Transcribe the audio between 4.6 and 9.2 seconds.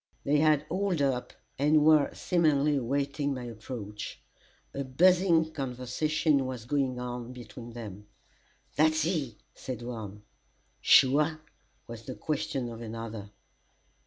A buzzing conversation was going on among them. "That's